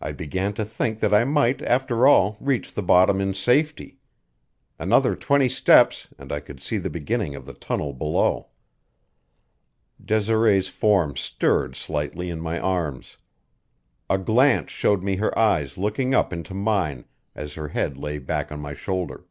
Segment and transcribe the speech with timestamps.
[0.00, 3.98] I began to think that I might, after all, reach the bottom in safety.
[4.80, 8.48] Another twenty steps and I could see the beginning of the tunnel below.
[10.04, 13.16] Desiree's form stirred slightly in my arms.
[14.10, 17.04] A glance showed me her eyes looking up into mine
[17.36, 19.24] as her head lay back on my shoulder.